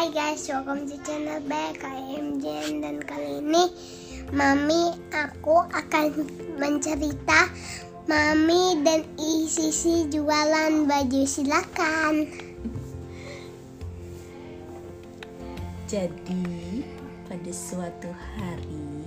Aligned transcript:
Hai 0.00 0.08
guys, 0.16 0.48
welcome 0.48 0.88
to 0.88 0.96
channel 1.04 1.44
Jen 2.40 2.80
dan 2.80 3.04
kali 3.04 3.44
ini 3.44 3.68
Mami 4.32 4.96
aku 5.12 5.60
akan 5.60 6.24
mencerita 6.56 7.52
Mami 8.08 8.80
dan 8.80 9.04
Isisi 9.20 10.08
jualan 10.08 10.88
baju 10.88 11.22
silakan. 11.28 12.32
Jadi 15.84 16.80
pada 17.28 17.52
suatu 17.52 18.08
hari 18.08 19.04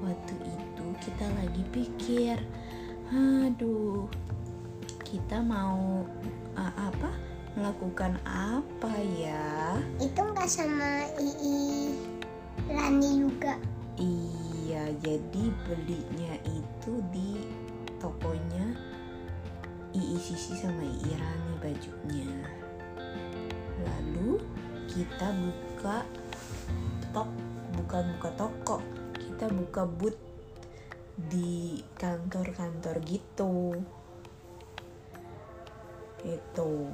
waktu 0.00 0.34
itu 0.40 0.86
kita 1.04 1.26
lagi 1.36 1.62
pikir, 1.68 2.40
aduh 3.12 4.08
kita 5.04 5.44
mau 5.44 6.00
uh, 6.56 6.72
apa 6.80 7.12
melakukan 7.58 8.14
apa 8.22 8.94
ya? 9.18 9.74
Itu 9.98 10.22
nggak 10.22 10.46
sama 10.46 11.10
Ii 11.18 11.90
Rani 12.70 13.10
juga. 13.26 13.58
Iya, 13.98 14.94
jadi 15.02 15.44
belinya 15.66 16.38
itu 16.46 17.02
di 17.10 17.42
tokonya 17.98 18.78
Ii 19.90 20.16
Sisi 20.22 20.54
sama 20.54 20.86
Ii 20.86 21.18
Rani 21.18 21.52
bajunya. 21.58 22.30
Lalu 23.82 24.38
kita 24.86 25.34
buka 25.34 26.06
tok, 27.10 27.26
bukan 27.74 28.04
buka 28.18 28.30
toko, 28.38 28.78
kita 29.18 29.50
buka 29.50 29.82
booth 29.82 30.20
di 31.26 31.82
kantor-kantor 31.98 33.02
gitu. 33.02 33.74
Itu. 36.22 36.86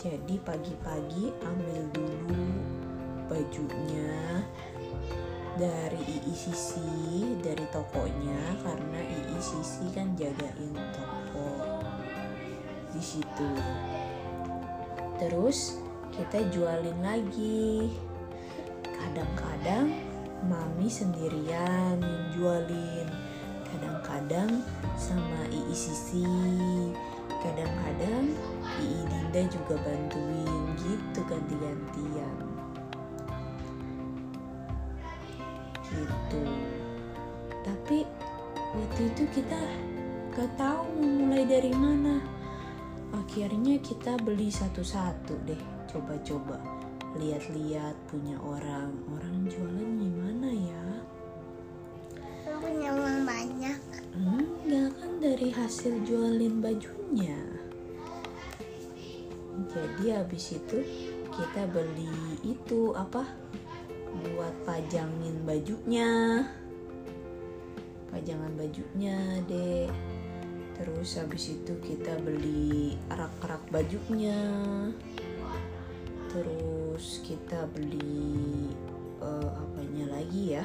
Jadi 0.00 0.40
pagi-pagi 0.40 1.28
ambil 1.44 1.84
dulu 1.92 2.40
bajunya 3.28 4.40
dari 5.60 6.00
II 6.24 6.32
Sisi 6.32 7.36
dari 7.44 7.68
tokonya 7.68 8.64
karena 8.64 8.96
II 8.96 9.36
Sisi 9.44 9.92
kan 9.92 10.16
jagain 10.16 10.72
toko 10.96 11.52
di 12.96 13.02
situ. 13.04 13.52
Terus 15.20 15.76
kita 16.16 16.48
jualin 16.48 17.04
lagi. 17.04 17.92
Kadang-kadang 18.80 19.92
mami 20.48 20.88
sendirian 20.88 22.00
jualin. 22.32 23.04
Kadang-kadang 23.68 24.64
sama 24.96 25.44
II 25.52 25.76
Sisi. 25.76 26.24
Kadang-kadang 27.40 28.36
II 28.80 29.08
Dinda 29.08 29.42
juga 29.48 29.74
bantuin 29.80 30.62
gitu 30.76 31.20
ganti-gantian. 31.24 32.50
gitu. 35.90 36.42
Tapi 37.66 38.06
waktu 38.54 39.00
itu 39.12 39.22
kita 39.34 39.60
gak 40.34 40.50
tahu 40.56 40.86
mulai 41.02 41.44
dari 41.46 41.74
mana. 41.74 42.22
Akhirnya 43.10 43.82
kita 43.82 44.14
beli 44.22 44.48
satu-satu 44.48 45.34
deh 45.46 45.62
coba-coba. 45.90 46.62
Lihat-lihat 47.18 47.98
punya 48.06 48.38
orang. 48.38 48.94
Orang 49.10 49.50
jualan 49.50 49.90
gimana 49.98 50.48
ya? 50.54 50.84
Punya 52.46 52.90
uang 52.94 53.20
banyak. 53.26 53.78
Enggak 54.14 54.90
kan 54.94 55.09
dari 55.20 55.52
hasil 55.52 56.00
jualin 56.08 56.64
bajunya 56.64 57.36
jadi 59.68 60.24
habis 60.24 60.56
itu 60.56 60.80
kita 61.28 61.68
beli 61.68 62.40
itu 62.42 62.96
apa 62.96 63.28
buat 64.24 64.54
pajangin 64.64 65.44
bajunya. 65.44 66.42
Pajangan 68.10 68.52
bajunya 68.58 69.38
deh 69.46 69.86
terus 70.80 71.20
habis 71.20 71.52
itu 71.52 71.76
kita 71.84 72.16
beli 72.24 72.96
rak-rak 73.12 73.60
bajunya. 73.68 74.40
Terus 76.32 77.20
kita 77.26 77.68
beli 77.70 78.72
uh, 79.20 79.50
apanya 79.60 80.18
lagi 80.18 80.56
ya 80.56 80.64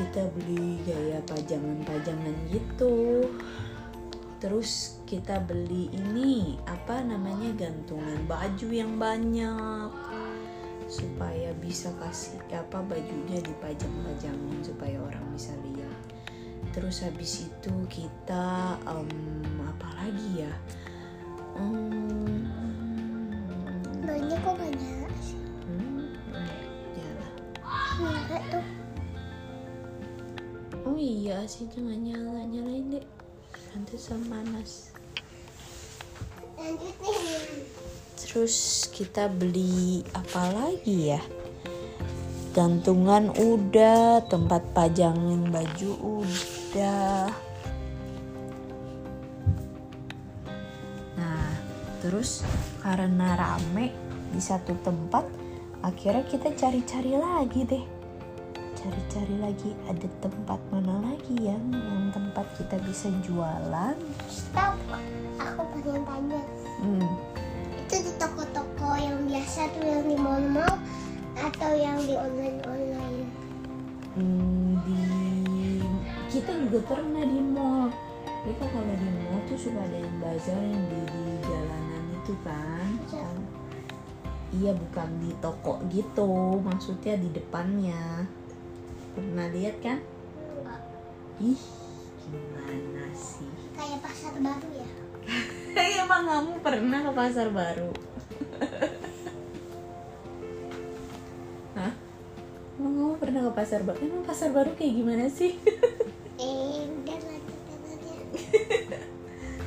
kita 0.00 0.32
beli 0.32 0.80
gaya 0.88 1.20
pajangan-pajangan 1.28 2.32
gitu 2.48 3.28
terus 4.40 4.96
kita 5.04 5.44
beli 5.44 5.92
ini 5.92 6.56
apa 6.64 7.04
namanya 7.04 7.52
gantungan 7.52 8.24
baju 8.24 8.68
yang 8.72 8.96
banyak 8.96 9.92
supaya 10.88 11.52
bisa 11.60 11.92
kasih 12.00 12.40
apa 12.48 12.80
bajunya 12.80 13.44
dipajang-pajangin 13.44 14.64
supaya 14.64 14.96
orang 15.04 15.36
bisa 15.36 15.52
lihat 15.68 16.00
terus 16.72 17.04
habis 17.04 17.44
itu 17.44 17.74
kita 17.92 18.80
um, 18.88 19.04
apa 19.68 19.88
lagi 20.00 20.48
ya 20.48 20.54
um, 21.60 22.48
Banyak 24.00 24.40
kok 24.42 24.56
banyak 24.56 25.12
sih. 25.20 25.38
hmm, 25.68 26.08
nyala. 26.96 27.28
Merah 28.00 28.42
tuh. 28.48 28.79
Iya 31.00 31.48
sih 31.48 31.64
jangan 31.72 31.96
nyala 31.96 32.44
nyalain 32.44 32.92
deh 32.92 33.06
nanti 33.72 33.96
sama 33.96 34.36
panas. 34.36 34.92
Terus 38.20 38.84
kita 38.92 39.32
beli 39.32 40.04
apa 40.12 40.52
lagi 40.52 41.16
ya? 41.16 41.22
Gantungan 42.52 43.32
udah, 43.32 44.20
tempat 44.28 44.60
pajangin 44.76 45.48
baju 45.48 46.20
udah. 46.20 47.32
Nah, 51.16 51.50
terus 52.04 52.44
karena 52.84 53.38
rame 53.40 53.94
di 54.36 54.40
satu 54.42 54.76
tempat, 54.84 55.24
akhirnya 55.80 56.26
kita 56.28 56.52
cari-cari 56.52 57.14
lagi 57.16 57.60
deh. 57.64 57.99
Cari-cari 58.80 59.36
lagi 59.44 59.70
ada 59.84 60.08
tempat 60.24 60.56
mana 60.72 61.04
lagi 61.04 61.36
yang 61.36 61.60
yang 61.68 62.08
tempat 62.16 62.48
kita 62.56 62.80
bisa 62.88 63.12
jualan. 63.20 63.96
Stop. 64.24 64.80
Aku 65.36 65.62
pengen 65.76 66.00
tanya. 66.08 66.40
Hmm, 66.80 67.04
Itu 67.76 67.96
di 68.00 68.12
toko-toko 68.16 68.96
yang 68.96 69.28
biasa 69.28 69.68
tuh 69.76 69.84
yang 69.84 70.04
di 70.08 70.16
mall-mall 70.16 70.80
atau 71.36 71.70
yang 71.76 72.00
di 72.00 72.16
online-online? 72.16 73.28
Hmm, 74.16 74.80
di 74.88 74.96
kita 76.32 76.52
juga 76.64 76.80
pernah 76.96 77.24
di 77.26 77.40
mall 77.42 77.92
kita 78.48 78.64
kalau 78.64 78.94
di 78.96 79.08
mall 79.12 79.38
tuh 79.44 79.58
suka 79.60 79.82
ada 79.84 79.98
yang 80.00 80.16
bazar 80.24 80.56
yang 80.56 80.84
di, 80.88 81.00
di 81.04 81.24
jalanan 81.44 82.04
itu 82.16 82.32
kan 82.40 82.88
Iya. 83.10 83.20
Kan- 83.20 83.48
iya 84.50 84.72
bukan 84.74 85.08
di 85.20 85.30
toko 85.38 85.78
gitu 85.90 86.58
maksudnya 86.62 87.14
di 87.18 87.28
depannya 87.30 88.24
pernah 89.12 89.46
lihat 89.50 89.76
kan 89.80 89.98
Enggak. 90.60 90.80
ih 91.42 91.62
gimana 92.20 93.06
sih 93.12 93.50
Kayak 93.74 93.98
pasar 94.04 94.34
baru 94.38 94.68
ya? 94.74 94.88
emang 96.04 96.24
kamu 96.26 96.52
pernah 96.60 97.00
ke 97.02 97.12
pasar 97.12 97.48
baru 97.50 97.90
Hah? 101.74 101.92
Emang 102.76 102.94
kamu 102.96 103.14
pernah 103.16 103.40
ke 103.46 103.52
pasar 103.54 103.80
baru? 103.82 103.98
Emang 104.00 104.22
pasar 104.24 104.50
baru 104.50 104.70
kayak 104.74 104.94
gimana 104.96 105.24
sih? 105.28 105.54
Eh, 106.36 106.88
udah 106.88 107.14
aja. 107.14 108.14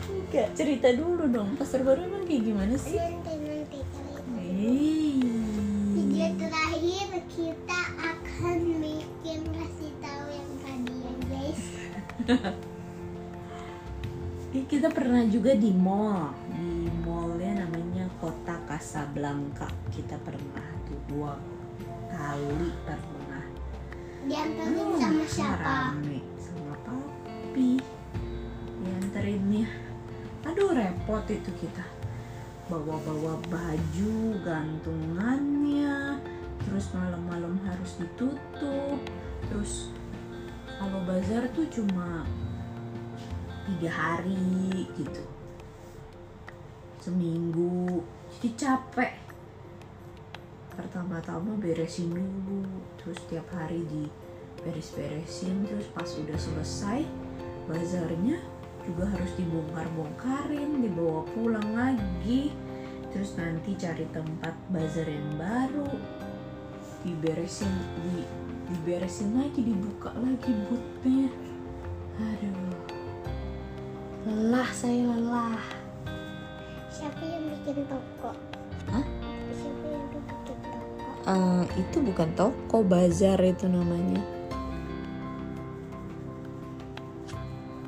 Enggak, 0.09 0.47
cerita 0.57 0.89
dulu 0.91 1.29
dong. 1.29 1.53
Pasar 1.55 1.85
baru 1.85 2.05
emang 2.05 2.25
kayak 2.25 2.43
gimana 2.43 2.75
sih? 2.75 2.97
Nanti 2.97 3.33
nanti 3.37 3.79
kali 3.81 4.13
Ih. 4.49 5.21
Video 5.93 6.27
terakhir 6.37 7.09
kita 7.29 7.79
Ih, 14.53 14.63
kita 14.69 14.87
pernah 14.87 15.27
juga 15.27 15.51
di 15.59 15.75
mall. 15.75 16.31
Di 16.55 16.87
mallnya 17.03 17.67
namanya 17.67 18.07
Kota 18.21 18.55
Casablanca. 18.63 19.67
Kita 19.91 20.15
pernah 20.23 20.63
tuh 20.87 20.99
dua 21.11 21.35
kali 22.07 22.71
pernah. 22.87 23.43
Diantarin 24.23 24.87
Hmm, 24.87 24.95
sama 24.95 25.25
siapa? 25.27 25.91
Rame 25.91 26.23
sama 26.39 26.75
papi. 26.87 27.83
Dianterinnya. 28.79 29.67
Aduh 30.47 30.71
repot 30.71 31.27
itu 31.27 31.51
kita. 31.59 31.83
Bawa-bawa 32.71 33.35
baju, 33.51 34.39
gantungannya, 34.39 36.15
terus 36.63 36.87
malam-malam 36.95 37.59
harus 37.67 37.99
ditutup. 37.99 38.99
Terus 39.51 39.91
kalau 40.83 40.99
bazar 41.07 41.47
tuh 41.55 41.63
cuma 41.71 42.27
tiga 43.63 43.87
hari 43.87 44.83
gitu. 44.99 45.23
Seminggu. 46.99 48.03
Jadi 48.35 48.49
capek. 48.59 49.15
Pertama-tama 50.75 51.55
beresin 51.55 52.11
dulu 52.11 52.67
terus 52.99 53.15
tiap 53.31 53.47
hari 53.55 53.87
di 53.87 54.11
beres-beresin 54.59 55.63
terus 55.63 55.87
pas 55.95 56.07
udah 56.07 56.39
selesai 56.39 57.07
bazarnya 57.71 58.43
juga 58.83 59.07
harus 59.07 59.31
dibongkar-bongkarin 59.39 60.83
dibawa 60.83 61.23
pulang 61.31 61.69
lagi. 61.79 62.51
Terus 63.15 63.39
nanti 63.39 63.79
cari 63.79 64.03
tempat 64.11 64.51
bazar 64.67 65.07
yang 65.07 65.39
baru 65.39 65.87
diberesin 67.07 67.71
di 68.03 68.42
diberesin 68.69 69.35
lagi 69.35 69.59
dibuka 69.59 70.13
lagi 70.15 70.51
bootnya 70.69 71.27
aduh 72.19 72.77
lelah 74.23 74.69
saya 74.71 75.03
lelah 75.03 75.59
Siapa 76.93 77.25
yang 77.25 77.49
bikin 77.49 77.89
toko? 77.89 78.37
Hah? 78.93 79.05
Siapa 79.57 79.85
yang 79.89 80.05
bikin 80.13 80.37
toko? 80.45 80.77
Eh, 81.25 81.63
itu 81.81 81.97
bukan 82.05 82.29
toko 82.37 82.77
bazar 82.85 83.41
itu 83.41 83.65
namanya 83.65 84.21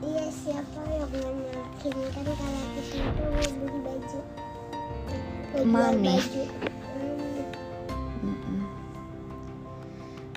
Iya 0.02 0.26
siapa 0.34 0.82
yang 0.90 1.12
meyakinkan 1.14 2.26
kalau 2.34 2.64
kita 2.74 2.98
itu 2.98 3.24
beli 3.62 3.80
baju? 3.86 4.20
Mami. 5.64 6.18
Baju. 6.18 6.65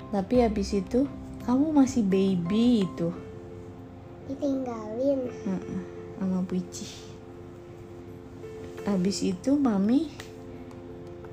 Tapi 0.09 0.41
habis 0.41 0.73
itu 0.73 1.05
kamu 1.45 1.73
masih 1.73 2.03
baby 2.05 2.85
itu. 2.85 3.09
Ditinggalin. 4.29 5.29
Mm-mm, 5.45 5.81
sama 6.17 6.41
Puji 6.45 7.09
habis 8.89 9.21
itu 9.21 9.53
mami 9.53 10.09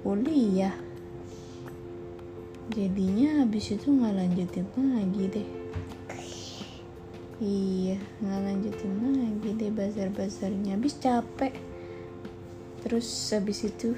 kuliah. 0.04 0.76
Jadinya 2.68 3.46
habis 3.46 3.72
itu 3.72 3.88
nggak 3.88 4.12
lanjutin 4.12 4.66
lagi 4.76 5.24
deh. 5.32 5.48
Iya 7.40 7.96
nggak 8.20 8.40
lanjutin 8.44 8.92
lagi 9.00 9.48
deh 9.56 9.70
bazar-bazarnya. 9.72 10.76
Habis 10.76 11.00
capek. 11.00 11.54
Terus 12.84 13.08
habis 13.32 13.64
itu 13.64 13.96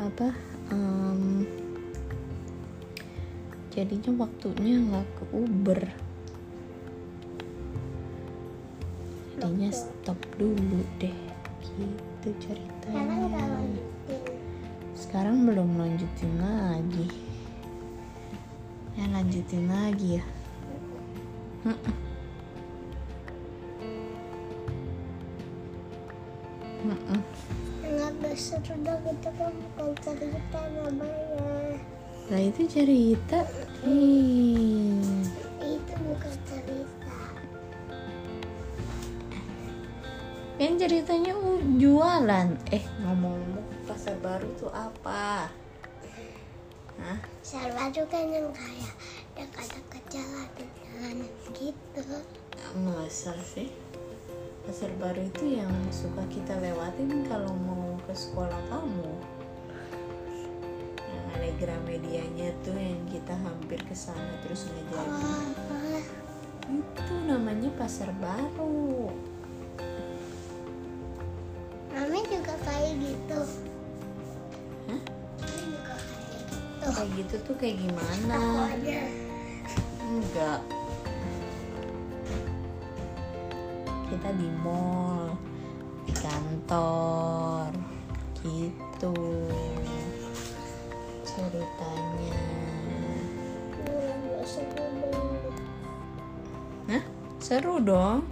apa 0.00 0.32
em, 0.72 1.44
jadinya 3.78 4.26
waktunya 4.26 4.74
nggak 4.90 5.06
ke 5.14 5.24
Uber 5.38 5.80
jadinya 9.38 9.70
stop 9.70 10.18
dulu 10.34 10.82
deh 10.98 11.14
gitu 11.62 12.28
ceritanya 12.42 13.54
sekarang 14.98 15.46
belum 15.46 15.78
lanjutin 15.78 16.42
lagi 16.42 17.06
ya 18.98 19.06
lanjutin 19.14 19.70
lagi 19.70 20.18
ya 20.18 20.24
Mm-mm. 21.62 21.94
Mm-mm. 26.82 27.20
Nggak 27.86 28.34
seru 28.38 28.74
dong 28.82 29.02
itu 29.06 29.30
kan 29.38 29.54
bukan 29.76 29.90
cerita 30.02 30.60
namanya. 30.70 31.97
Lah 32.28 32.42
itu 32.44 32.68
cerita 32.68 33.40
Ih, 33.88 35.00
Itu 35.64 35.92
bukan 36.02 36.34
cerita. 36.44 37.18
Kan 40.58 40.72
ceritanya 40.76 41.32
uh, 41.32 41.62
jualan 41.78 42.48
Eh 42.68 42.84
ngomong-ngomong 43.00 43.64
pasar 43.88 44.18
baru 44.20 44.44
tuh 44.60 44.68
apa? 44.74 45.48
Hah? 46.98 47.18
Salvador 47.40 48.04
kan 48.12 48.28
yang 48.28 48.50
kayak 48.52 48.92
dekat-dekat 49.32 50.04
jalan-jalan 50.12 51.16
gitu. 51.56 52.02
Nggak 52.02 53.08
Masa 53.08 53.32
sih? 53.40 53.72
Pasar 54.68 54.92
baru 55.00 55.24
itu 55.24 55.56
yang 55.56 55.72
suka 55.88 56.20
kita 56.28 56.60
lewatin 56.60 57.24
kalau 57.24 57.56
mau 57.56 57.96
ke 58.04 58.12
sekolah 58.12 58.60
kamu 58.68 59.08
Yang 59.16 59.37
Gramedianya 61.58 62.54
tuh 62.62 62.78
yang 62.78 63.02
kita 63.10 63.34
hampir 63.34 63.82
ke 63.82 63.94
sana 63.94 64.38
terus 64.46 64.70
nggak 64.70 64.84
jadi 64.94 65.10
Oh, 65.10 66.00
Itu 66.70 67.14
namanya 67.26 67.70
pasar 67.74 68.14
baru 68.22 69.10
Mami 71.98 72.22
juga 72.30 72.54
kayak 72.62 72.94
gitu. 73.02 73.40
Hah? 74.86 75.00
Juga 75.42 75.94
kayak 75.98 76.40
gitu. 76.46 76.86
Kayak 76.94 77.08
gitu 77.18 77.34
tuh 77.42 77.54
kayak 77.58 77.76
gimana? 77.82 78.38
Enggak. 80.06 80.60
Kita 84.08 84.28
di 84.38 84.48
mall, 84.62 85.34
di 86.06 86.14
kantor, 86.16 87.68
gitu 88.46 89.14
ceritanya. 91.38 92.34
Hah? 96.90 97.02
Seru 97.38 97.78
dong. 97.78 98.26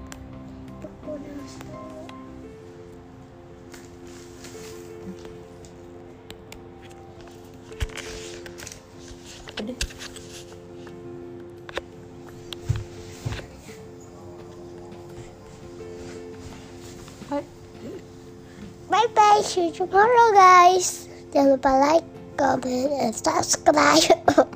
Bye 18.87 19.11
bye, 19.13 19.43
see 19.43 19.69
you 19.69 19.75
tomorrow 19.75 20.31
guys. 20.35 21.11
Jangan 21.35 21.59
lupa 21.59 21.71
like, 21.75 22.07
comment, 22.37 22.93
and 22.93 23.15
uh, 23.27 23.43
subscribe. 23.43 24.03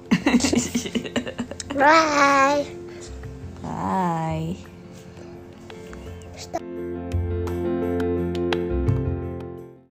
Bye. 1.75 2.67
Bye. 2.67 2.67